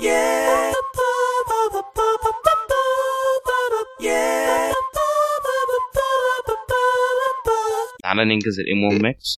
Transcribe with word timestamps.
Yeah. 0.00 0.40
تعالى 8.02 8.24
ننجز 8.24 8.60
الام 8.60 8.84
1 8.84 9.02
ماكس 9.02 9.36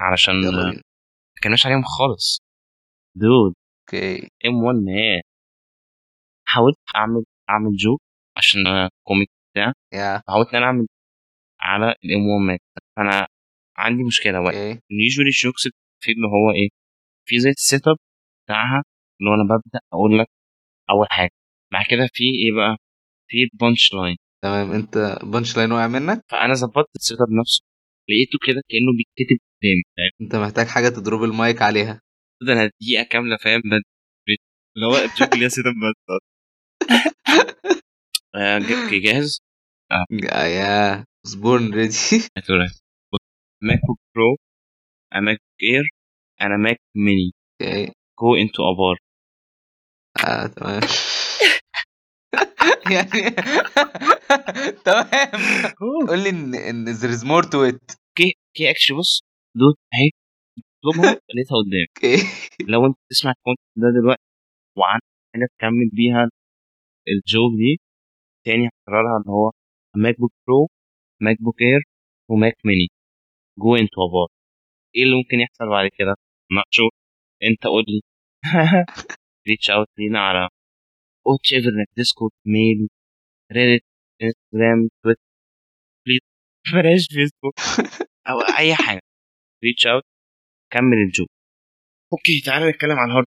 علشان 0.00 0.34
ما 0.34 0.82
كناش 1.42 1.66
عليهم 1.66 1.82
خالص. 1.82 2.40
دود. 3.14 3.54
أوكي. 3.80 4.28
ام 4.46 4.62
1 4.64 4.76
مان 4.76 5.20
حاولت 6.48 6.76
اعمل 6.96 7.24
أعمل 7.50 7.76
جوك 7.76 8.00
عشان 8.36 8.60
كوميك 9.06 9.28
بتاع. 9.52 9.72
فحاولت 9.92 10.48
إن 10.48 10.56
أنا 10.56 10.66
أعمل 10.66 10.86
على 11.60 11.94
الام 12.04 12.26
1 12.26 12.46
ماكس 12.46 12.64
فانا 12.96 13.26
عندي 13.76 14.02
مشكلة 14.04 14.40
واحد. 14.40 14.56
أوكي. 14.56 14.80
يوجوالي 14.90 15.28
الجوكس 15.28 15.62
في 16.02 16.12
اللي 16.12 16.26
هو 16.26 16.50
إيه 16.50 16.68
في 17.28 17.38
زي 17.38 17.50
ال 17.50 17.88
setup 17.88 17.96
بتاعها 18.44 18.82
اللي 19.20 19.30
هو 19.30 19.34
أنا 19.34 19.44
ببدأ 19.44 19.80
أقول 19.92 20.18
لك 20.18 20.26
أول 20.90 21.06
حاجة. 21.10 21.30
بعد 21.72 21.84
كده 21.90 22.08
في 22.14 22.24
إيه 22.24 22.52
بقى؟ 22.56 22.76
في 23.30 23.36
ال 23.52 23.59
punch 23.59 23.94
line 23.94 24.16
تمام 24.44 24.72
أنت 24.72 25.18
punch 25.24 25.56
line 25.56 25.72
وقع 25.72 25.86
منك؟ 25.86 26.22
فأنا 26.30 26.54
ظبطت 26.54 26.96
ال 26.96 27.18
setup 27.20 27.30
نفسه 27.40 27.62
لقيته 28.10 28.38
كده 28.46 28.62
كأنه 28.70 28.92
بيتكتب 28.98 29.38
قدامي 29.62 29.82
فاهم؟ 29.96 30.12
أنت 30.26 30.36
محتاج 30.36 30.66
حاجة 30.66 30.88
تضرب 30.88 31.24
المايك 31.24 31.62
عليها. 31.62 32.00
ده 32.46 32.52
أنا 32.52 32.70
دقيقة 32.82 33.02
كاملة 33.04 33.36
فاهم؟ 33.36 33.62
اللي 34.76 34.86
هو 34.86 34.96
ال 34.96 35.04
joke 35.04 35.34
اللي 35.34 35.44
هي 35.44 35.48
setup 35.48 35.74
بس. 35.74 36.18
آه، 38.34 38.58
ج- 38.58 39.02
جاهز؟ 39.02 39.40
يا 40.12 40.44
yes 40.44 41.04
born 41.26 41.74
ready 41.74 41.94
ماك 43.62 43.80
بوك 43.88 43.98
برو 44.14 44.36
ماك 45.14 45.38
بوك 45.38 45.62
إير 45.62 45.88
أنا 46.40 46.56
ماك 46.56 46.76
ميني. 46.96 47.32
أوكي. 47.62 47.92
جو 48.20 48.34
انتو 48.36 48.62
ابار 48.72 48.96
آه 50.26 50.46
تمام. 50.46 50.80
يعني 52.94 53.30
تمام. 54.86 55.30
قول 56.08 56.18
لي 56.22 56.28
ان 56.30 56.54
إن 56.54 56.94
there 56.94 57.12
is 57.18 57.22
more 57.24 57.44
to 57.52 57.58
it. 57.72 57.96
أوكي 58.08 58.34
أوكي 58.48 58.70
اكشلي 58.70 58.96
بص 58.98 59.20
دوت 59.56 59.76
اهي 59.94 60.10
اطلبها 60.84 61.12
لقيتها 61.34 61.56
قدامك 61.58 62.22
لو 62.68 62.86
انت 62.86 62.96
تسمع 63.10 63.30
الكونتنت 63.32 63.66
ده 63.76 63.88
دلوقتي 64.00 64.22
وعندك 64.78 65.04
حاجة 65.34 65.46
تكمل 65.58 65.90
بيها 65.92 66.28
الجوك 67.08 67.52
دي 67.58 67.80
تاني 68.46 68.68
هكررها 68.68 69.18
اللي 69.20 69.32
هو 69.32 69.52
MacBook 69.96 70.20
Pro 70.20 70.32
MacBook 70.48 70.68
Air 71.22 71.38
و 71.42 71.62
Mac 71.62 71.82
Mini 72.30 72.54
go 72.66 72.88
into 73.58 73.76
a 73.76 74.06
bar 74.08 74.28
إيه 74.96 75.02
اللي 75.04 75.16
ممكن 75.16 75.40
يحصل 75.40 75.68
بعد 75.70 75.90
كده؟ 75.98 76.14
ما 76.52 76.62
شوف 76.70 76.90
انت 77.44 77.64
قول 77.66 77.84
لي. 77.88 78.00
reach 79.48 79.70
out 79.70 79.88
لينا 79.98 80.20
على 80.20 80.48
whichever 81.26 81.70
Discord 81.96 82.32
mail 82.46 82.88
Reddit 83.52 83.84
Instagram 84.22 84.88
Twitter 85.02 85.20
please 86.06 86.20
بلاش 86.74 87.06
فيسبوك 87.10 87.54
أو 88.30 88.40
أي 88.58 88.74
حاجة. 88.74 89.00
reach 89.64 89.86
out 89.86 90.02
كمل 90.72 90.96
ال 91.06 91.10
joke 91.10 91.28
okay 92.12 92.40
تعالى 92.46 92.70
نتكلم 92.70 92.98
عن 92.98 93.10
ال 93.10 93.13
hard 93.13 93.26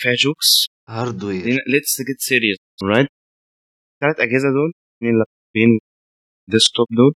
فيها 0.00 0.14
jokes 0.14 0.66
hardware 0.88 1.44
let's 1.68 2.02
get 2.08 2.20
serious 2.20 2.56
رايت 2.82 3.08
الثلاث 3.94 4.20
أجهزة 4.20 4.48
دول 4.56 4.72
اثنين 4.96 5.14
لابتوبين 5.18 5.78
ديسكتوب 6.50 6.86
دول. 6.90 7.12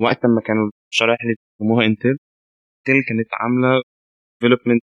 وقت 0.00 0.26
ما 0.26 0.40
كانوا 0.46 0.70
الشرايح 0.92 1.18
اللي 1.22 1.34
بيسموها 1.60 1.86
انتل 1.86 2.08
انتل 2.78 2.98
كانت 3.08 3.28
عاملة 3.40 3.82
ديفلوبمنت 4.42 4.82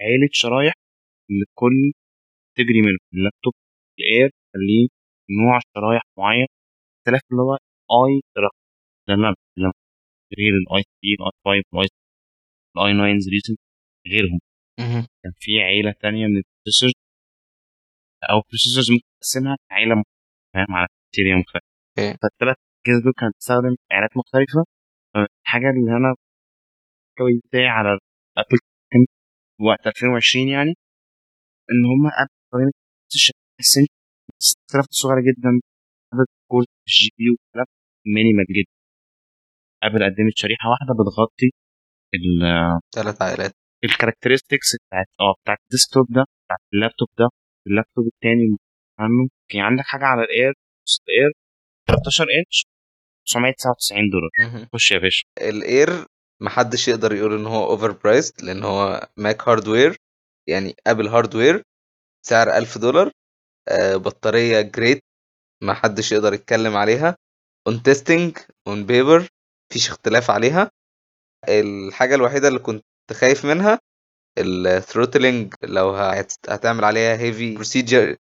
عيلة 0.00 0.28
شرايح. 0.32 0.74
لكل 1.30 1.92
تجري 2.56 2.80
منه 2.82 2.98
اللابتوب 3.14 3.54
الاير 3.98 4.30
خليه 4.54 4.88
نوع 5.40 5.58
شرايح 5.74 6.02
معين 6.18 6.46
اختلاف 6.98 7.22
اللي 7.32 7.42
هو 7.42 7.54
اي 7.98 8.20
رقم 8.38 8.58
لما 9.08 9.34
لما 9.58 9.72
غير 10.38 10.52
الاي 10.62 10.82
3 11.02 11.30
الاي 11.46 11.62
5 11.72 11.88
الاي 12.76 12.92
الاي 12.92 13.18
9 13.18 13.30
ريسنت 13.32 13.58
غيرهم. 14.12 14.40
كان 15.22 15.32
في 15.40 15.60
عيلة 15.60 15.92
تانية 16.00 16.26
من 16.26 16.36
ال 16.36 16.41
processors 16.41 16.92
أو 18.30 18.36
ال 18.38 18.43
processors 18.43 18.90
ممكن 18.92 19.04
تقسمها 19.20 19.56
عيلة 19.70 19.94
مختلفة، 19.94 20.10
فاهم؟ 20.54 20.76
على 20.76 20.86
criteria 21.14 21.36
مختلفة. 21.42 21.66
okay. 21.98 22.18
فالثلاث 22.22 22.56
اجهزه 22.86 23.02
دول 23.04 23.12
كانت 23.20 23.34
بتستخدم 23.36 23.76
عيلات 23.92 24.16
مختلفة. 24.16 24.64
الحاجة 25.16 25.70
اللي 25.70 25.92
أنا 25.96 26.14
كوي 27.18 27.40
بتاعي 27.44 27.68
على 27.68 27.98
Apple 28.38 28.58
وقت 29.60 29.86
2020 29.86 30.48
يعني 30.48 30.74
إن 31.70 31.82
هم 31.92 32.02
اختلافات 34.42 34.92
صغيره 35.02 35.20
جدا 35.28 35.50
عدد 36.12 36.26
core 36.50 36.64
ال 36.88 37.10
GPU 37.18 37.34
اختلاف 37.46 37.66
minimal 38.06 38.44
جدا. 38.58 38.72
Apple 39.82 40.04
قدمت 40.04 40.36
شريحة 40.36 40.68
واحدة 40.70 40.92
بتغطي 41.00 41.48
ال- 42.14 42.80
ثلاث 42.94 43.22
عائلات. 43.22 43.52
ال 43.84 43.89
characteristics 43.89 44.68
بتاعت 44.86 45.06
آه 45.20 45.34
بتاعت 45.42 45.58
ال 45.64 45.69
desktop 45.69 46.06
ده 46.16 46.24
بتاعت 46.44 46.60
اللابتوب 46.74 47.08
ده 47.18 47.28
اللابتوب 47.66 48.04
التاني 48.06 48.56
عنه 48.98 49.28
في 49.50 49.60
عندك 49.60 49.84
حاجة 49.84 50.04
على 50.04 50.22
ال 50.22 50.52
Air 51.08 51.17
ال 51.17 51.21
Air 51.21 51.30
13 51.88 52.24
إنش 52.38 52.64
999 53.26 54.10
دولار. 54.10 54.30
خش 54.74 54.92
يا 54.92 54.98
باشا. 54.98 55.24
ال 55.40 55.52
Air 55.52 55.88
محدش 56.42 56.88
يقدر 56.88 57.12
يقول 57.12 57.32
إن 57.38 57.46
هو 57.46 57.64
overpriced 57.70 58.44
لأن 58.44 58.62
هو 58.62 59.08
Mac 59.16 59.48
hardware 59.48 59.96
يعني 60.50 60.76
Apple 60.86 61.08
hardware 61.08 61.62
سعر 62.26 62.56
1000 62.58 62.78
دولار 62.78 63.12
آه، 63.68 63.96
بطارية 63.96 64.60
great 64.60 65.02
محدش 65.64 66.12
يقدر 66.12 66.34
يتكلم 66.34 66.76
عليها 66.76 67.16
on 67.68 67.82
testing 67.82 68.38
on 68.68 68.86
paper 68.86 69.28
مفيش 69.72 69.88
اختلاف 69.90 70.30
عليها. 70.30 70.70
الحاجة 71.48 72.14
الوحيدة 72.14 72.48
اللي 72.48 72.58
كنت 72.58 72.84
خايف 73.12 73.46
منها 73.46 73.80
ال 74.38 74.48
throttling 74.48 75.54
لو 75.62 75.90
هت- 75.90 76.50
هتعمل 76.50 76.84
عليها 76.84 77.16
heavy 77.18 77.54
procedure 77.54 78.16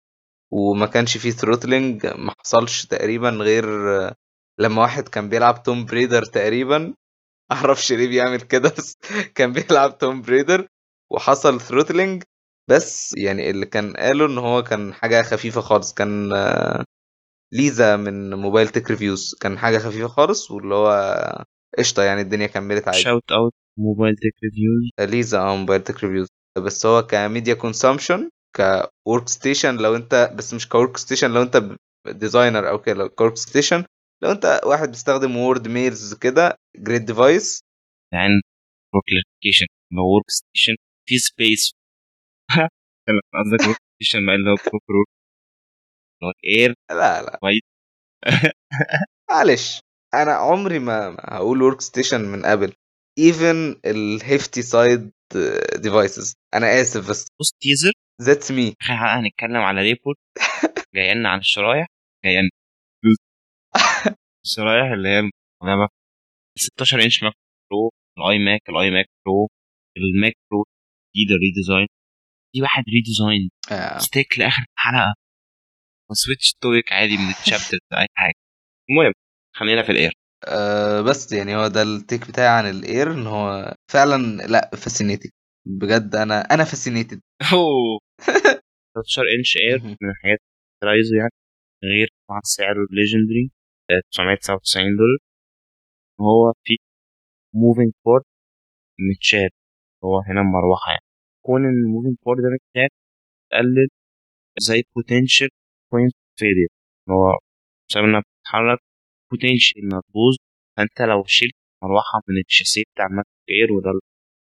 وما 0.53 0.87
كانش 0.87 1.17
فيه 1.19 1.31
throttling 1.31 2.07
ما 2.07 2.35
حصلش 2.41 2.87
تقريبا 2.87 3.31
غير 3.31 3.67
آه، 4.09 4.15
لما 4.61 4.83
واحد 4.83 5.09
كان 5.09 5.29
بيلعب 5.29 5.63
Tomb 5.63 5.85
Raider 5.85 6.25
تقريبا. 6.25 6.95
معرفش 7.53 7.93
ليه 7.93 8.09
بيعمل 8.09 8.41
كده 8.41 8.69
بس 8.79 8.97
كان 9.35 9.53
بيلعب 9.53 9.99
Tomb 9.99 10.23
Raider 10.23 10.69
وحصل 11.15 11.61
throttling 11.61 12.23
بس 12.71 13.15
يعني 13.17 13.51
اللي 13.51 13.67
كان 13.67 13.93
قاله 13.97 14.27
إن 14.27 14.39
هو 14.39 14.63
كان 14.63 14.95
حاجة 14.95 15.23
خفيفة 15.23 15.61
خالص 15.61 15.95
كان 15.95 16.33
آه، 16.33 16.85
ليزا 17.53 17.97
من 17.97 18.35
Mobile 18.35 18.69
Tech 18.69 18.91
Reviews 18.91 19.35
كان 19.41 19.59
حاجة 19.59 19.79
خفيفة 19.79 20.09
خالص 20.09 20.51
واللي 20.51 20.75
هو 20.75 21.45
قشطة 21.79 22.03
يعني 22.03 22.21
الدنيا 22.21 22.47
كملت 22.47 22.89
عادي. 22.89 22.99
shout 22.99 23.33
out 23.33 23.53
Mobile 23.79 24.15
Tech 24.17 24.35
Reviews 24.45 25.11
Lisa 25.15 25.41
آه 25.41 25.57
Mobile 25.57 25.83
Tech 25.83 26.05
Reviews 26.05 26.29
بس 26.59 26.87
هو 26.87 27.03
ك 27.03 27.11
media 27.11 27.55
consumption 27.55 28.24
ك 28.24 28.31
workstation 29.07 29.77
لو 29.77 29.97
أنت 29.97 30.33
بس 30.39 30.55
مش 30.55 30.69
ك 30.69 30.97
workstation 30.97 31.31
لو 31.31 31.43
أنت 31.43 31.77
designer 32.09 32.69
أو 32.71 32.81
كده 32.83 33.07
ك 33.07 33.37
workstation 33.37 33.85
لو 34.23 34.31
أنت 34.31 34.61
واحد 34.67 34.89
بيستخدم 34.89 35.37
Word 35.37 35.69
mails 35.69 36.15
كده 36.15 36.57
great 36.77 37.03
device 37.03 37.61
عن 38.15 38.41
classification 38.93 39.67
لو 39.93 40.15
workstation 40.15 40.75
في 41.07 41.19
space 41.19 41.73
قصدك 43.35 43.69
workstation 43.69 44.27
ما 44.27 44.35
اللي 44.35 44.51
هو 44.51 44.55
اللي 44.55 45.05
هو 46.25 46.31
ال 46.45 46.52
Air 46.52 46.75
لا 46.91 47.23
لا. 47.23 47.39
كويس 47.41 47.61
معلش. 49.31 49.81
أنا 50.15 50.33
عمري 50.33 50.79
ما 50.79 51.17
هقول 51.21 51.63
workstation 51.63 52.21
من 52.21 52.45
Apple 52.45 52.75
even 53.19 53.81
ال 53.87 53.99
hefty 53.99 54.63
side 54.63 55.13
devices 55.83 56.35
أنا 56.55 56.81
آسف 56.81 57.11
بس 57.11 57.27
بص 57.41 57.53
teaser 57.61 57.93
that's 58.23 58.51
me 58.53 58.75
هنتكلم 58.83 59.57
على 59.57 59.83
report 59.83 60.19
جاي 60.95 61.15
لنا 61.15 61.29
عن 61.31 61.39
الشرايح. 61.39 61.87
جاي 62.25 62.35
لنا 62.35 62.51
الشرايح 64.47 64.93
اللي 64.93 65.09
هي 65.09 65.19
المستخدمه 65.21 65.89
16 66.59 67.03
انش 67.05 67.23
ماك 67.23 67.35
برو 67.71 67.91
الاي 68.19 68.39
ماك 68.39 68.61
الاي 68.69 68.91
ماك 68.91 69.07
برو 69.27 69.49
الماك 69.99 70.35
برو 70.51 70.65
جديد 71.17 71.31
الريديزاين 71.37 71.87
في 72.53 72.63
واحد 72.63 72.85
ريديزاين. 72.89 73.51
ستيك 73.99 74.39
لآخر 74.39 74.65
حلقة. 74.77 75.15
وسويتش 76.11 76.53
تويك 76.61 76.93
عادي 76.93 77.17
من 77.17 77.29
الشابتر 77.31 77.79
اي 78.01 78.07
حاجة. 78.15 78.35
المهم 78.91 79.13
خلينا 79.57 79.83
في 79.83 79.93
الإير. 79.93 80.13
أه 80.49 81.01
بس 81.01 81.33
يعني 81.33 81.57
هو 81.57 81.69
ده 81.69 81.83
التيك 81.83 82.29
بتاعي 82.29 82.49
عن 82.59 82.71
الإير 82.71 83.13
إن 83.13 83.27
هو 83.27 83.75
فعلا 83.93 84.17
لا 84.47 84.71
فاسينيتنج 84.77 85.33
بجد 85.67 86.15
أنا 86.17 86.41
أنا 86.55 86.65
فاسينيتد 86.65 87.21
أوه. 87.53 88.01
13 88.95 89.23
إنش 89.39 89.57
إير 89.57 89.83
من 89.85 90.11
الحاجات 90.11 90.39
عايزه 90.85 91.17
يعني. 91.17 91.31
غير 91.85 92.09
طبعا 92.29 92.41
سعره 92.45 92.87
ال 92.91 92.97
legendary 92.97 93.51
999 94.13 94.97
دولار. 94.97 95.19
وهو 96.21 96.53
في 96.65 96.77
moving 97.55 97.93
part 98.05 98.23
متشال. 99.11 99.51
هو 100.05 100.21
هنا 100.29 100.43
مروحة 100.43 100.91
يعني. 100.93 101.04
كون 101.47 101.65
إن 101.65 101.71
ال 101.85 101.89
moving 101.89 102.17
part 102.25 102.39
ده 102.43 102.49
متشال 102.55 102.89
بتقلل 103.49 103.89
زي 104.59 104.83
potential 104.99 105.49
point 105.93 106.15
failure. 106.41 106.73
هو 107.11 107.39
بسبب 107.89 108.05
إنها 108.05 108.21
بتتحرك 108.21 108.79
potential 109.35 109.75
إنها 109.83 110.01
تبوظ 110.09 110.37
فأنت 110.77 111.03
لو 111.03 111.25
شلت 111.27 111.55
مروحة 111.83 112.21
من 112.29 112.37
الشاسيه 112.49 112.83
بتاع 112.95 113.07
ال 113.07 113.12
Mac 113.12 113.27
Air 113.51 113.73
وده 113.73 113.91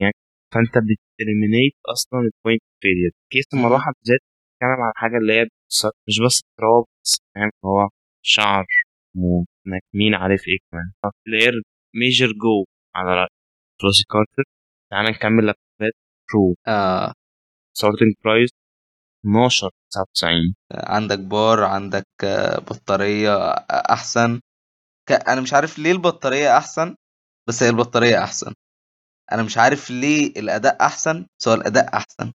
يعني 0.01 0.15
فأنت 0.55 0.75
بت 0.79 0.96
eliminate 0.96 1.75
أصلا 1.87 2.21
ال 2.21 2.28
point 2.28 2.63
failure 2.83 3.11
case 3.33 3.45
المروحة 3.55 3.93
بالذات 3.99 4.21
بتتكلم 4.21 4.81
عن 4.87 4.93
حاجة 4.97 5.17
اللي 5.19 5.33
هي 5.33 5.45
مش 6.09 6.21
بس 6.27 6.43
تراب 6.59 6.85
بس 7.05 7.19
فاهم؟ 7.35 7.51
هو 7.65 7.89
شعر 8.23 8.67
مين 9.95 10.15
عارف 10.15 10.43
إيه 10.49 10.59
كمان. 10.71 10.93
فبلاير 11.03 11.53
ميجر 11.95 12.27
جو 12.27 12.65
على 12.97 13.11
رأي 13.15 13.29
فلوسي 13.81 14.05
كارتر 14.13 14.45
تعال 14.91 15.05
نكمل 15.13 15.47
لابتوبات 15.47 15.93
برو 16.33 16.55
ستارتنج 17.77 18.13
برايس 18.25 18.51
12 19.25 19.71
99 19.91 20.55
عندك 20.73 21.19
بار 21.19 21.65
عندك 21.65 22.07
آه، 22.25 22.59
بطارية 22.59 23.51
أحسن. 23.71 24.41
ك... 25.09 25.13
أنا 25.13 25.41
مش 25.41 25.53
عارف 25.53 25.79
ليه 25.79 25.93
البطارية 25.93 26.57
أحسن 26.59 26.97
بس 27.49 27.63
هي 27.63 27.69
البطارية 27.69 28.25
أحسن. 28.25 28.53
أنا 29.33 29.43
مش 29.43 29.59
عارف 29.59 29.91
ليه 29.91 30.27
الأداء 30.41 30.87
أحسن 30.87 31.27
بس 31.39 31.49
هو 31.49 31.55
الأداء 31.55 31.97
أحسن. 31.97 32.33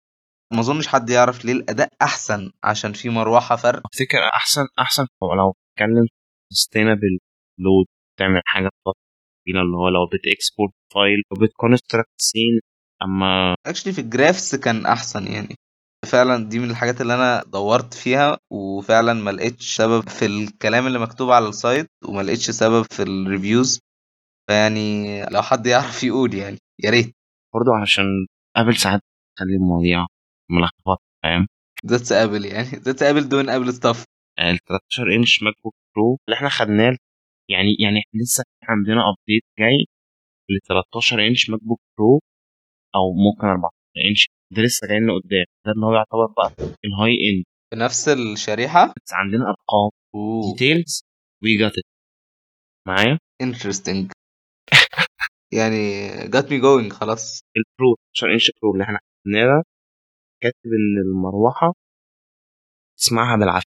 ما 0.52 0.60
أظنش 0.60 0.88
حد 0.88 1.10
يعرف 1.10 1.44
ليه 1.44 1.52
الأداء 1.52 1.88
أحسن 2.02 2.50
عشان 2.64 2.92
في 2.92 3.08
مروحة 3.08 3.56
فرق. 3.56 3.82
افتكر 3.86 4.18
أحسن 4.34 4.66
أحسن. 4.78 5.06
لو 5.22 5.52
بتتكلم 5.52 6.06
sustainable 6.52 7.18
load 7.58 7.86
تعمل 8.18 8.42
حاجة 8.46 8.70
طويله 8.84 9.60
اللي 9.62 9.76
هو 9.76 9.88
لو 9.88 10.06
بت 10.06 10.22
export 10.22 10.72
file 10.94 11.22
وبت 11.30 11.50
construct 11.50 12.10
scene 12.16 12.60
أما 13.04 13.54
actually 13.66 13.92
في 13.92 14.00
ال 14.00 14.08
graphs 14.08 14.54
كان 14.54 14.86
أحسن 14.86 15.26
يعني. 15.26 15.54
فعلا 16.06 16.48
دي 16.48 16.58
من 16.58 16.70
الحاجات 16.70 17.00
اللي 17.00 17.14
أنا 17.14 17.42
دورت 17.46 17.94
فيها 17.94 18.38
وفعلا 18.52 19.12
ما 19.12 19.30
لقيتش 19.30 19.76
سبب 19.76 20.08
في 20.08 20.26
الكلام 20.26 20.86
اللي 20.86 20.98
مكتوب 20.98 21.30
على 21.30 21.48
ال 21.48 21.56
site 21.56 21.86
وما 22.08 22.22
لقيتش 22.22 22.50
سبب 22.50 22.82
في 22.92 23.02
ال 23.02 23.12
reviews 23.12 23.80
فيعني 24.50 25.22
لو 25.26 25.42
حد 25.42 25.66
يعرف 25.66 26.04
يقول 26.04 26.34
يعني 26.34 26.58
يا 26.84 26.90
ريت. 26.90 27.12
برضه 27.54 27.72
علشان 27.80 28.04
Apple 28.56 28.76
ساعات 28.76 29.00
تخلي 29.36 29.54
المواضيع 29.56 30.06
ملخبطة 30.50 31.02
فاهم؟ 31.22 31.46
that's 31.86 32.12
Apple 32.12 32.44
يعني. 32.44 32.68
That's 32.68 33.02
Apple 33.02 33.28
doing 33.28 33.48
Apple 33.50 33.74
stuff 33.74 34.04
ال 34.40 34.58
13 34.68 35.16
inch 35.16 35.42
MacBook 35.42 35.74
Pro 35.96 36.18
اللي 36.28 36.36
إحنا 36.36 36.48
خدناه 36.48 36.96
يعني 37.50 37.76
يعني 37.80 38.00
لسه 38.14 38.44
عندنا 38.68 39.00
update 39.10 39.42
جاي 39.58 39.84
ل 40.50 40.58
13 40.68 41.26
inch 41.26 41.50
MacBook 41.50 41.80
Pro 41.98 42.20
أو 42.96 43.12
ممكن 43.12 43.46
14 43.46 43.70
انش 44.10 44.28
ده 44.50 44.62
لسه 44.62 44.86
جاي 44.88 44.98
لنا 45.00 45.12
قدام. 45.12 45.44
ده 45.66 45.72
اللي 45.72 45.86
هو 45.86 45.94
يعتبر 45.94 46.26
بقى 46.36 46.50
ال 46.84 47.12
high 47.30 47.38
end 47.38 47.44
بنفس 47.72 48.08
الشريحة؟ 48.08 48.86
بس 48.86 49.12
عندنا 49.12 49.44
أرقام. 49.44 49.90
details 50.52 51.02
we 51.42 51.56
got 51.58 51.72
it 51.78 51.84
معايا؟ 52.88 53.18
interesting 53.40 54.12
يعني 55.58 55.78
got 56.28 56.50
me 56.52 56.60
going 56.60 56.92
خلاص. 56.92 57.40
البرو 57.56 57.96
12 58.16 58.32
inch 58.34 58.50
Pro 58.62 58.72
اللي 58.72 58.84
إحنا 58.84 58.98
خدناه 59.24 59.62
كاتب 60.42 60.66
إن 60.66 60.98
المروحة 61.06 61.72
تسمعها 62.98 63.36
بالعافية. 63.36 63.72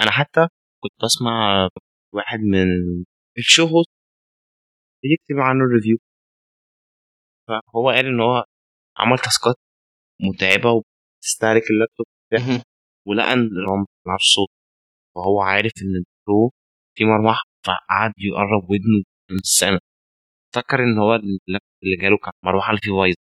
أنا 0.00 0.10
حتى 0.10 0.48
كنت 0.82 0.92
بسمع 1.04 1.68
واحد 2.14 2.38
من 2.40 2.66
ال 3.38 3.43
show 3.43 3.62
host 3.66 3.90
بيكتب 5.02 5.38
عنه 5.40 5.64
ال 5.64 5.69
review 5.69 5.98
فهو 7.50 7.90
قال 7.90 8.06
إن 8.06 8.20
هو 8.20 8.44
عمل 8.98 9.18
تاسكات 9.18 9.54
متعبة 10.20 10.70
وبتستهلك 10.70 11.62
اللابتوب 11.70 12.06
بتاعه 12.32 12.62
ولقى 13.06 13.32
إن 13.32 13.50
هو 13.68 13.76
ما 13.76 13.86
بيسمعش 13.98 14.22
صوت 14.34 14.48
فهو 15.14 15.40
عارف 15.42 15.72
إن 15.82 15.94
البرو 16.02 16.50
في 16.96 17.04
مروحه 17.04 17.42
فقعد 17.66 18.12
يقرب 18.18 18.70
ودنه 18.70 19.02
من 19.30 19.36
السنة 19.36 19.78
افتكر 20.56 20.78
إن 20.84 20.98
هو 20.98 21.14
اللابتوب 21.14 21.78
اللي 21.84 21.96
جاله 21.96 22.16
كان 22.24 22.32
مروحة 22.44 22.70
اللي 22.70 22.80
فيه 22.82 22.92
بايظه 22.92 23.16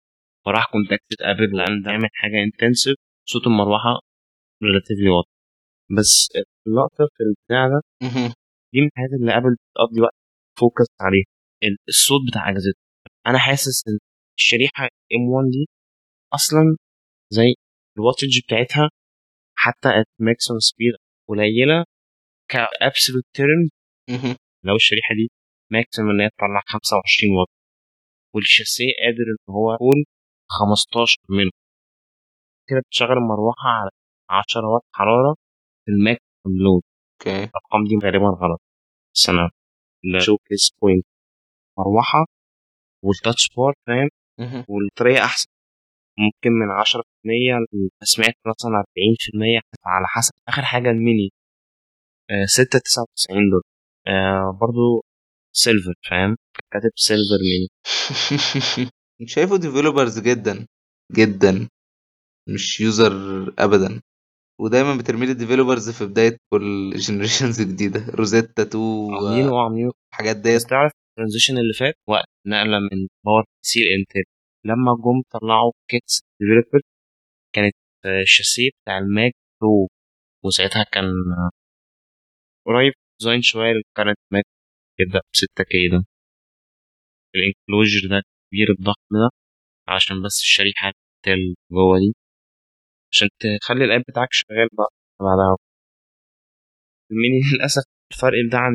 فراح 0.47 0.67
contacted 0.73 1.17
Apple 1.23 1.57
لأن 1.57 1.83
ده 1.83 1.91
يعمل 1.91 2.09
حاجة 2.13 2.43
intensive 2.45 2.97
صوت 3.29 3.47
المروحه 3.47 4.01
relatively 4.65 5.09
واضح. 5.09 5.29
بس 5.99 6.29
اللقطة 6.67 7.05
في 7.17 7.23
البتاع 7.25 7.69
ده 7.69 7.81
دي 8.73 8.81
من 8.81 8.87
الحاجات 8.87 9.11
اللي 9.21 9.37
Apple 9.37 9.57
بتقضي 9.57 10.01
وقت 10.01 10.15
focus 10.61 10.87
عليها. 11.01 11.25
الصوت 11.89 12.21
بتاع 12.31 12.49
أجهزتها. 12.51 12.83
أنا 13.27 13.39
حاسس 13.39 13.83
إن 13.89 13.99
الشريحة 14.39 14.85
M1 14.85 15.47
دي 15.51 15.69
أصلا 16.35 16.77
زي 17.31 17.55
ال 17.99 18.04
wattage 18.04 18.41
بتاعتها 18.47 18.91
حتى 19.57 19.89
maximum 20.19 20.59
speed 20.59 20.93
قليلة 21.29 21.85
ك 22.51 22.59
absolute 22.59 23.25
term 23.35 23.69
لو 24.65 24.77
الشريحة 24.77 25.15
دي 25.15 25.31
maximum 25.73 26.11
إن 26.11 26.21
هي 26.21 26.29
تطلع 26.31 26.63
25 26.67 27.37
واط 27.39 27.49
والشاسيه 28.35 28.93
قادر 29.05 29.27
إن 29.33 29.55
هو 29.55 29.75
ي 29.75 29.81
cool 29.81 30.05
15 30.51 31.21
منه. 31.29 31.51
كده 32.69 32.81
بتشغل 32.87 33.13
المروحه 33.13 33.69
على 33.69 33.91
10 34.31 34.67
واط 34.67 34.85
حرارة 34.95 35.35
في 35.85 35.91
ال 35.91 35.99
maximum 35.99 36.57
load. 36.65 36.83
okay. 37.13 37.31
الأرقام 37.45 37.85
دي 37.89 38.07
غالبا 38.07 38.27
غلط. 38.27 38.61
بس 39.15 39.29
أنا 39.29 39.51
ال 40.05 40.12
showcase 40.12 40.71
point 40.83 41.07
مروحة 41.79 42.27
وال 43.05 43.17
Touch 43.17 43.49
Bar 43.57 43.75
فاهم؟ 43.87 44.09
والطريقة 44.69 45.25
أحسن. 45.25 45.47
ممكن 46.19 46.51
من 46.51 46.71
10% 46.71 47.67
سمعت 48.03 48.35
مثلا 48.47 48.79
40% 48.79 49.61
على 49.87 50.07
حسب 50.07 50.33
آخر 50.49 50.63
حاجة 50.63 50.91
الميني. 50.91 51.31
آه 52.31 52.45
6 52.47 52.79
99 52.79 53.51
دولار. 53.51 53.63
آه 54.07 54.59
برضو 54.61 55.05
silver 55.53 55.95
فاهم؟ 56.11 56.37
كاتب 56.73 56.91
silver 56.97 57.39
Mini. 57.51 57.69
شايفه 59.35 59.57
developers 59.57 60.19
جدا 60.21 60.67
جدا. 61.13 61.69
مش 62.49 62.81
user 62.81 63.13
ابدا. 63.59 64.01
ودايما 64.61 64.97
بترمي 64.97 65.27
ل 65.27 65.35
developers 65.35 65.91
في 65.91 66.07
بداية 66.07 66.37
كل 66.53 66.91
generations 67.05 67.63
جديده 67.63 68.07
Rosetta 68.15 68.63
2 68.63 69.15
عاملين 69.15 69.49
وعاملين 69.49 69.91
الحاجات 70.13 70.37
ديت. 70.37 70.63
تعرف 70.63 70.93
ال 71.15 71.19
transition 71.19 71.59
اللي 71.59 71.73
فات 71.73 71.95
وقت 72.09 72.27
نقلة 72.47 72.79
من 72.81 73.09
PowerPC 73.25 73.81
ل 73.81 73.88
Intel 73.88 74.25
لما 74.65 74.93
جم 75.05 75.23
طلعوا 75.41 75.73
kits 75.91 76.23
developer 76.41 76.81
كانت 77.55 77.75
الشاسيه 78.23 78.71
بتاع 78.83 78.99
ال 78.99 79.07
Mac 79.07 79.33
Pro. 79.61 79.89
وساعتها 80.45 80.85
كان 80.93 81.05
قريب 82.67 82.93
design 83.21 83.43
شوية 83.43 83.73
لل 83.73 83.83
current 83.83 84.19
Mac 84.33 84.45
يبدأ 85.01 85.19
ب 85.19 85.37
6K 85.37 85.89
ده. 85.93 86.05
ال 87.35 87.42
enclosure 87.42 88.09
ده 88.11 88.23
كبير 88.51 88.71
الضخم 88.71 89.13
ده 89.13 89.31
عشان 89.89 90.23
بس 90.23 90.41
الشريحة 90.41 90.93
اللي 91.27 91.55
جوه 91.73 91.99
دي. 91.99 92.15
عشان 93.13 93.29
تخلي 93.61 93.85
ال 93.85 93.89
app 93.89 94.03
بتاعك 94.09 94.29
شغال 94.33 94.69
بقى 94.73 94.89
بعدها. 95.21 95.57
الميني 97.11 97.41
للأسف 97.55 97.83
الفرق 98.13 98.39
ده 98.53 98.59
عن 98.59 98.73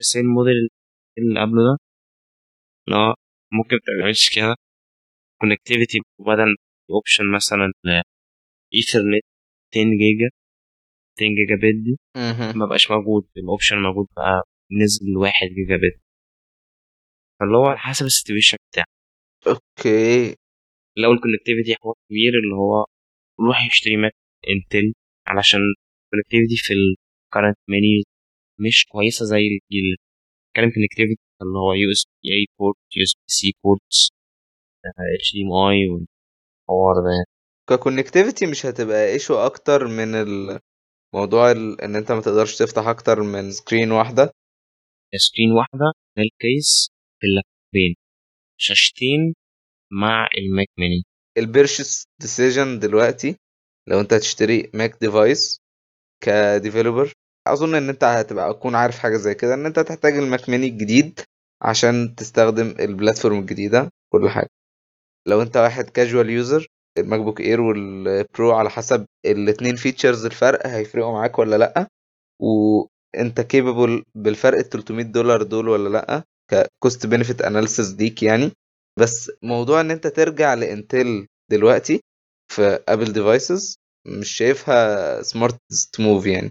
ال 0.00 0.05
same 0.05 0.26
model 0.26 0.68
اللي 1.18 1.40
قبله 1.40 1.62
ده 1.68 1.78
لا 2.88 3.14
ممكن 3.52 3.76
متعملش 3.76 4.36
كده. 4.36 4.56
connectivity 5.40 5.98
بدل 6.18 6.56
option 6.90 7.24
مثلا 7.36 7.72
ايثرنت 8.74 9.24
10 9.72 9.82
جيجا 9.82 10.28
10 11.18 11.26
جيجا 11.38 11.56
بت 11.56 11.74
دي 11.84 11.96
ما 12.58 12.66
بقاش 12.66 12.90
موجود. 12.90 13.28
ال 13.36 13.42
option 13.42 13.76
موجود 13.82 14.06
بقى 14.16 14.42
نزل 14.82 15.06
لواحد 15.14 15.46
جيجا 15.46 15.76
بت 15.76 16.00
فاللي 17.40 17.56
هو 17.56 17.64
على 17.66 17.78
حسب 17.78 18.06
ال 18.06 18.11
situation 18.11 18.56
بتاعك. 18.72 18.86
okay. 19.46 20.36
لو 20.96 21.12
ال 21.12 21.17
connectivity 21.17 21.74
حوار 21.82 21.94
كبير 22.08 22.32
اللي 22.44 22.54
هو 22.54 22.86
روح 23.48 23.66
يشتري 23.66 23.96
Mac 23.96 24.12
Intel 24.50 24.92
علشان 25.26 25.60
ال 25.60 25.67
connectivity 25.67 26.56
في 26.56 26.74
ال 26.74 26.85
current 26.85 27.58
Mini 27.68 28.02
مش 28.60 28.86
كويسة 28.92 29.24
زي 29.26 29.38
الجيل 29.38 29.96
بتكلم 30.54 30.70
connectivity 30.74 31.22
اللي 31.42 31.58
هو 31.58 31.72
يو 31.72 31.90
اس 31.92 32.04
بي 32.22 32.28
اي 32.34 32.46
بورت 32.58 32.76
يو 32.96 33.02
اس 33.02 33.14
بي 33.14 33.22
سي 33.28 33.52
بورتس 33.64 34.08
اتش 35.16 35.32
دي 35.34 35.42
ام 35.42 35.52
اي 35.52 35.88
والحوار 35.88 36.94
ده 37.06 37.24
ك 37.70 37.76
connectivity 37.76 38.46
مش 38.46 38.66
هتبقى 38.66 39.12
issue 39.12 39.34
أكتر 39.34 39.86
من 39.86 40.14
الموضوع 40.14 41.50
ال... 41.52 41.80
إن 41.80 41.96
أنت 41.96 42.12
ما 42.12 42.20
تقدرش 42.20 42.58
تفتح 42.58 42.86
أكتر 42.86 43.22
من 43.22 43.50
screen 43.50 43.92
واحدة. 43.92 44.30
screen 45.16 45.52
واحدة 45.52 45.92
ال 46.18 46.32
case 46.32 46.88
في 47.20 47.26
اللابتوبين. 47.26 47.94
شاشتين 48.60 49.34
مع 49.92 50.28
ال 50.38 50.46
Mac 50.46 50.68
Mini 50.78 51.02
ال 51.38 51.45
purchase 51.45 52.04
decision 52.20 52.78
دلوقتي 52.78 53.36
لو 53.88 54.00
أنت 54.00 54.12
هتشتري 54.12 54.70
Mac 54.74 54.96
device 55.00 55.58
ك 56.24 56.33
developer 56.33 57.12
أظن 57.48 57.74
إن 57.74 57.88
أنت 57.88 58.04
هتبقى 58.04 58.54
تكون 58.54 58.74
عارف 58.74 58.98
حاجة 58.98 59.16
زي 59.16 59.34
كده 59.34 59.54
إن 59.54 59.66
أنت 59.66 59.78
هتحتاج 59.78 60.12
ال 60.18 60.25
Mac 60.25 60.48
Mini 60.48 60.66
الجديد 60.66 61.20
عشان 61.62 62.14
تستخدم 62.14 62.74
ال 62.80 62.86
platform 62.86 63.38
الجديدة 63.38 63.88
كل 64.12 64.28
حاجة. 64.30 64.48
لو 65.28 65.42
أنت 65.42 65.56
واحد 65.56 65.84
casual 65.90 66.30
user 66.30 66.66
ال 66.98 67.20
MacBook 67.20 67.40
Air 67.40 67.60
وال 67.60 67.97
Pro 67.97 68.52
على 68.52 68.70
حسب 68.70 69.06
الاتنين 69.26 69.76
features 69.76 70.24
الفرق 70.26 70.66
هيفرقوا 70.66 71.12
معاك 71.12 71.38
ولا 71.38 71.56
لأ 71.56 71.88
وأنت 72.42 73.40
capable 73.40 74.04
بالفرق 74.14 74.58
ال 74.58 74.68
300 74.68 75.04
دولار 75.04 75.42
دول 75.42 75.68
ولا 75.68 75.88
لأ 75.88 76.22
ك 76.50 76.61
cost 76.61 77.06
benefit 77.06 77.42
analysis 77.42 77.94
ليك 77.94 78.22
يعني. 78.22 78.52
بس 79.00 79.32
موضوع 79.42 79.80
إن 79.80 79.90
أنت 79.90 80.06
ترجع 80.06 80.54
ل 80.54 80.66
Intel 80.66 81.26
دلوقتي 81.50 82.00
في 82.52 82.84
Apple 82.88 83.12
devices 83.12 83.76
مش 84.06 84.28
شايفها 84.30 85.22
smart 85.22 85.56
move 85.98 86.26
يعني. 86.26 86.50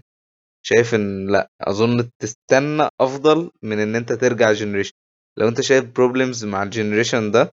شايف 0.66 0.94
إن 0.94 1.26
لأ 1.30 1.48
أظن 1.60 2.10
تستنى 2.22 2.88
أفضل 3.00 3.50
من 3.62 3.78
إن 3.78 3.96
أنت 3.96 4.12
ترجع 4.12 4.52
generation 4.52 4.92
لو 5.38 5.48
أنت 5.48 5.60
شايف 5.60 5.84
problems 5.84 6.44
مع 6.44 6.62
ال 6.62 6.68
generation 6.68 7.30
ده 7.30 7.50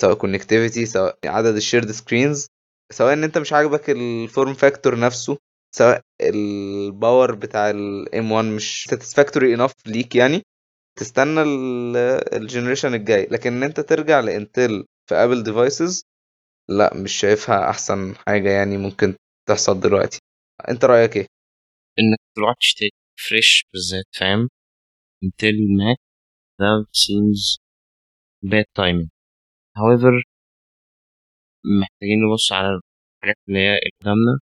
سواء 0.00 0.14
connectivity 0.14 0.86
سواء 0.86 1.18
عدد 1.24 1.56
ال 1.56 1.61
shared 1.61 1.90
screens 1.90 2.46
سواء 2.92 3.12
إن 3.12 3.24
أنت 3.24 3.38
مش 3.38 3.52
عاجبك 3.52 3.90
ال 3.90 4.03
form 4.03 4.54
factor 4.54 4.98
نفسه 4.98 5.38
سواء 5.76 6.00
ال 6.20 6.39
power 6.39 7.34
بتاع 7.34 7.70
ال 7.70 8.32
M1 8.32 8.44
مش 8.48 8.86
satisfactory 8.90 9.54
enough 9.54 9.72
ليك 9.86 10.16
يعني 10.16 10.42
تستنى 10.98 11.42
ال 12.36 12.41
generation 12.41 12.94
الجاي. 12.94 13.26
لكن 13.30 13.52
إن 13.52 13.62
أنت 13.62 13.80
ترجع 13.80 14.20
ل 14.20 14.31
Intel 14.31 14.84
في 15.08 15.14
Apple 15.14 15.42
devices 15.42 16.04
لأ 16.70 16.94
مش 16.94 17.12
شايفها 17.12 17.70
أحسن 17.70 18.14
حاجة 18.26 18.50
يعني 18.50 18.78
ممكن 18.78 19.14
تحصل 19.48 19.80
دلوقتي. 19.80 20.18
أنت 20.68 20.84
رأيك 20.84 21.16
إيه؟ 21.16 21.26
إنك 21.98 22.18
تروح 22.36 22.54
تشتري 22.60 22.90
fresh 23.28 23.64
بالذات 23.72 24.04
فاهم؟ 24.20 24.48
Intel 25.24 25.54
Mac 25.78 25.96
ده 26.60 26.66
seems 27.02 27.58
bad 28.50 28.66
timing. 28.78 29.08
However 29.78 30.14
محتاجين 31.80 32.18
نبص 32.30 32.52
على 32.52 32.68
الحاجات 32.68 33.36
اللي 33.48 33.58
هي 33.58 33.78
قدامنا. 34.00 34.38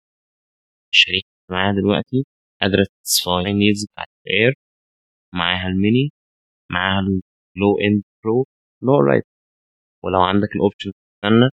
الشريحة 0.94 1.28
معاها 1.52 1.74
دلوقتي 1.74 2.24
قادرة 2.62 2.86
ت 3.04 3.10
satisfy 3.10 3.52
ال 3.52 3.57
needs 3.57 3.86
بتاعت 3.94 4.08
ال 4.28 4.34
Air 4.34 4.54
معاها 5.34 5.68
الميني 5.68 6.10
معاها 6.72 7.00
ال 7.56 7.61
low 7.61 7.78
end 7.88 8.04
Pro 8.24 8.46
لو 8.84 8.96
right 9.00 9.24
ولو 10.04 10.22
عندك 10.22 10.50
ال 10.56 10.61
option 10.61 10.92
تستنى 10.92 11.50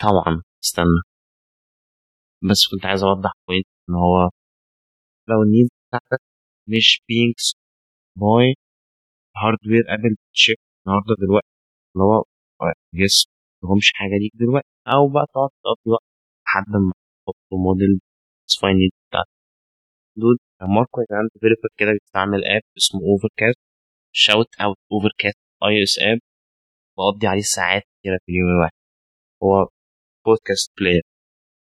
طبعا 0.00 0.42
استنى. 0.64 1.02
بس 2.50 2.68
كنت 2.70 2.86
عايز 2.86 3.02
أوضح 3.04 3.32
point 3.48 3.66
إن 3.88 3.94
هو 3.94 4.30
لو 5.28 5.42
ال 5.42 5.47
needs 5.47 5.70
بتاعتك 5.88 6.22
مش 6.68 7.00
being 7.08 7.54
by 8.16 8.54
hardware 9.36 9.84
Apple 9.94 10.16
chip 10.34 10.56
النهارده 10.86 11.14
دلوقتي 11.20 11.48
اللي 11.94 12.04
هو 12.04 12.24
just 12.94 13.26
مهمش 13.64 13.92
حاجة 13.94 14.16
ليك 14.22 14.32
دلوقتي. 14.34 14.68
أو 14.88 15.08
بقى 15.08 15.26
تقعد 15.34 15.50
تقضي 15.64 15.90
وقت 15.94 16.04
لحد 16.46 16.68
ما 16.86 16.92
تحط 17.26 17.36
model 17.52 18.00
satisfy 18.46 18.72
need 18.74 18.90
بتاعتك. 19.10 19.28
دول 20.16 20.38
ماركو 20.62 21.04
كان 21.10 21.28
developer 21.34 21.68
كده 21.78 21.90
بيستعمل 21.92 22.44
app 22.44 22.62
اسمه 22.78 23.00
Overcast 23.00 23.58
shout 24.14 24.46
out 24.60 24.76
Overcast 24.92 25.38
iOS 25.64 25.98
app 25.98 26.18
بقضي 26.98 27.26
عليه 27.26 27.42
ساعات 27.42 27.82
كده 28.04 28.18
في 28.26 28.32
اليوم 28.32 28.48
الواحد. 28.50 28.72
هو 29.42 29.68
podcast 30.26 30.72
player 30.80 31.02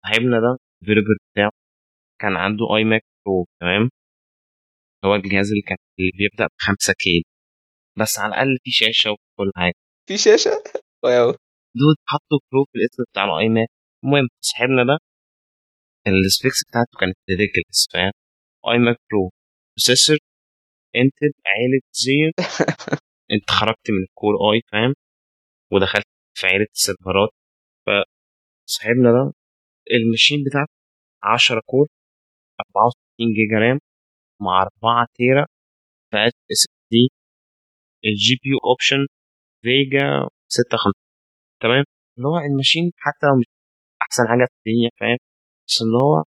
صاحبنا 0.05 0.41
ده 0.41 0.59
ال 0.83 0.86
developer 0.86 1.17
بتاعه 1.33 1.50
كان 2.21 2.37
عنده 2.37 2.76
iMac 2.76 3.03
Pro 3.26 3.47
تمام؟ 3.61 3.90
هو 5.04 5.14
الجهاز 5.14 5.49
اللي 5.50 5.62
كان 5.68 5.76
اللي 5.99 6.11
بيبدأ 6.18 6.47
ب 6.47 6.50
5K 6.59 7.23
بس 7.99 8.18
على 8.18 8.28
الأقل 8.35 8.59
في 8.64 8.71
شاشة 8.71 9.11
وكل 9.11 9.50
حاجة. 9.56 9.75
في 10.09 10.16
شاشة؟ 10.18 10.50
واو. 11.04 11.30
dude 11.81 11.97
حطوا 12.06 12.38
Pro 12.53 12.65
في 12.64 12.78
الاسم 12.78 13.02
بتاع 13.11 13.25
ال 13.25 13.49
iMac. 13.49 13.69
المهم 14.04 14.28
صاحبنا 14.40 14.83
ده 14.85 14.99
ال 16.07 16.16
specs 16.16 16.65
بتاعته 16.68 16.99
كانت 17.00 17.16
ridiculous 17.31 17.88
فاهم؟ 17.92 18.12
iMac 18.73 18.97
Pro 19.11 19.31
processor 19.76 20.17
Intel 20.97 21.33
عيلة 21.47 21.80
Xeon. 21.93 22.33
أنت 23.35 23.50
خرجت 23.50 23.90
من 23.90 24.02
ال 24.09 24.14
Core 24.14 24.35
i 24.53 24.61
فاهم؟ 24.73 24.95
ودخلت 25.73 26.06
في 26.38 26.47
عيلة 26.47 26.66
ال 26.75 26.81
server 26.81 27.18
ات. 27.18 27.31
فصاحبنا 27.87 29.11
ده 29.12 29.33
ال 29.93 29.98
machine 29.98 30.38
بتاعته 30.49 30.73
10 31.23 31.61
core 31.67 31.87
64 32.61 33.06
جيجا 33.37 33.59
RAM 33.59 33.79
مع 34.43 34.63
4 34.85 35.07
تيرا 35.15 35.47
بايت 36.12 36.33
SSD 36.53 37.09
ال 38.05 38.35
GPU 38.45 38.50
option 38.50 39.07
Vega 39.62 40.29
56 40.49 40.93
تمام؟ 41.63 41.85
اللي 42.19 42.29
هو 42.29 42.39
ال 42.38 42.45
machine 42.45 42.93
حتى 42.99 43.27
لو 43.27 43.37
مش 43.41 43.47
أحسن 44.03 44.25
حاجة 44.29 44.47
في 44.51 44.55
الدنيا 44.67 44.91
فاهم؟ 45.01 45.19
بس 45.69 45.83
اللي 45.83 45.99
هو 46.05 46.25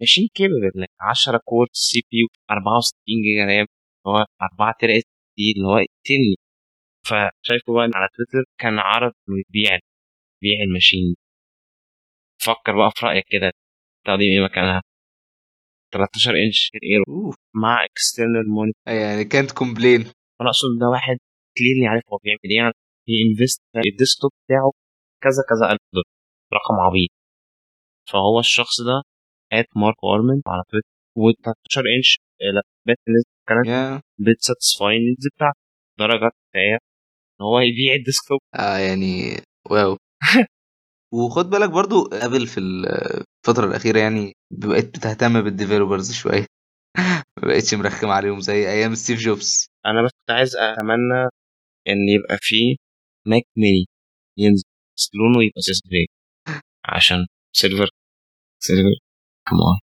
machine 0.00 0.28
capable 0.34 0.86
10 1.00 1.40
core 1.44 1.66
CPU 1.72 2.28
64 2.50 2.94
جيجا 3.24 3.44
RAM 3.44 3.66
اللي 3.66 3.68
هو 4.06 4.26
4 4.42 4.74
تيرا 4.80 4.92
SSD 4.98 5.52
اللي 5.56 5.68
هو 5.68 5.78
يقتلني. 5.78 6.36
فشايفه 7.08 7.74
بقى 7.74 7.82
على 7.94 8.08
تويتر 8.16 8.44
كان 8.60 8.78
عرض 8.78 9.12
إنه 9.28 9.38
يبيع 9.48 9.72
يبيع 10.42 10.64
ال 10.64 10.71
machine 10.71 11.16
فكر 12.46 12.76
بقى 12.78 12.90
في 12.96 13.06
رأيك 13.06 13.24
كده 13.30 13.52
تقديم 14.06 14.32
إيه 14.38 14.44
مكانها 14.44 14.82
13 15.94 16.30
انش 16.46 16.70
اير 16.74 17.02
مع 17.54 17.84
اكسترنال 17.84 18.48
مونيتور 18.48 18.82
يعني 18.86 19.24
كانت 19.24 19.52
كومبلين 19.52 20.00
أنا 20.40 20.48
أقصد 20.50 20.68
ده 20.80 20.86
واحد 20.88 21.16
كليرلي 21.58 21.86
عارف 21.86 22.02
هو 22.12 22.18
بيعمل 22.24 22.38
إيه؟ 22.50 22.56
يعني 22.56 22.72
انفست 23.30 23.62
الديسكتوب 23.92 24.30
بتاعه 24.44 24.70
كذا 25.24 25.42
كذا 25.50 25.72
ألف 25.72 25.80
دولار. 25.92 26.04
رقم 26.54 26.74
عبيط. 26.86 27.10
فهو 28.10 28.40
الشخص 28.40 28.80
ده 28.80 29.02
ات 29.52 29.66
مارك 29.76 29.96
ارمن 30.04 30.42
على 30.46 30.62
تويتر 30.70 30.88
و13 31.18 31.82
انش 31.96 32.18
لابات 32.40 32.98
كانت 33.48 33.66
yeah. 33.66 34.02
بتساتسفاي 34.18 34.96
النيدز 34.96 35.26
بتاعته 35.36 35.58
درجة 35.98 36.30
كفاية. 36.30 36.78
إن 37.40 37.44
هو 37.46 37.60
يبيع 37.60 37.94
الديسكتوب 37.94 38.38
آه 38.54 38.78
يعني 38.78 39.36
واو. 39.70 39.96
وخد 41.14 41.50
بالك 41.50 41.70
برضو 41.70 42.06
Apple 42.12 42.46
في 42.46 42.60
الفترة 42.60 43.66
الأخيرة 43.66 43.98
يعني 43.98 44.32
بقت 44.50 44.84
بتهتم 44.86 45.40
بال 45.42 45.54
developers 45.54 46.12
شوية. 46.12 46.46
ما 47.42 47.48
بقتش 47.48 47.74
مرخم 47.74 48.08
عليهم 48.08 48.40
زي 48.40 48.70
أيام 48.70 48.94
ستيف 48.94 49.18
جوبز. 49.18 49.66
أنا 49.86 50.02
بس 50.04 50.10
كنت 50.10 50.30
عايز 50.36 50.56
أتمنى 50.56 51.22
إن 51.88 52.08
يبقى 52.08 52.38
في 52.42 52.76
Mac 53.26 53.42
mini 53.58 53.86
ينزل 54.38 54.64
بس 54.98 55.10
لونه 55.14 55.44
يبقى 55.46 55.60
silver 55.60 56.06
عشان 56.84 57.26
silver 57.56 57.88
silver 58.62 58.98
كمان 59.48 59.78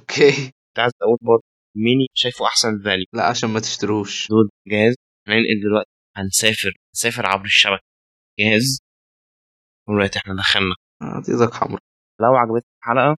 okay. 0.00 0.32
كنت 0.46 0.78
عايز 0.78 0.92
أقول 1.02 1.18
برضه 1.22 1.42
ميني 1.76 2.06
شايفه 2.14 2.44
أحسن 2.46 2.82
value 2.84 3.06
لا 3.14 3.24
عشان 3.30 3.50
ما 3.50 3.60
تشتروش. 3.60 4.28
دول 4.28 4.50
جهاز. 4.68 4.94
هننقل 5.28 5.60
دلوقتي. 5.62 5.90
هنسافر. 6.16 6.72
هنسافر 6.94 7.26
عبر 7.26 7.44
الشبكة. 7.44 7.80
جهاز. 8.40 8.78
دلوقتي 9.94 10.18
إحنا 10.18 10.34
دخلنا. 10.34 10.74
عطيتك 11.02 11.54
حمرا. 11.54 11.80
لو 12.20 12.34
عجبتك 12.36 12.66
الحلقة 12.82 13.16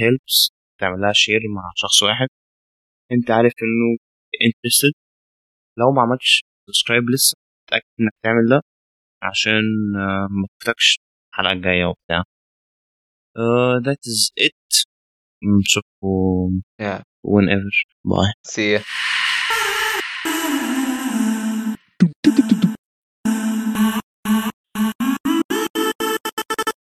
help 0.00 0.33
us 0.33 0.50
تعمل 0.80 1.00
لها 1.00 1.12
share 1.12 1.40
مع 1.56 1.62
شخص 1.76 2.02
واحد. 2.02 2.28
انت 3.12 3.30
عارف 3.30 3.52
انه 3.62 3.98
interested 4.46 4.92
لو 5.78 5.92
ما 5.92 6.02
عملتش 6.02 6.42
subscribe 6.66 7.10
لسه 7.10 7.34
اتاكد 7.68 7.86
انك 8.00 8.12
تعمل 8.24 8.48
ده 8.50 8.60
عشان 9.22 9.62
ما 10.30 10.46
تفوتكش 10.60 10.98
الحلقة 11.32 11.52
الجاية 11.52 11.84
وبتاع. 11.84 12.22
that 13.86 14.00
is 14.12 14.44
it. 14.46 14.84
نشوفكم 15.60 16.62
yeah. 16.82 17.02
whenever. 17.26 17.74
Bye. 18.08 18.32
See 18.52 18.72
ya. 18.76 18.82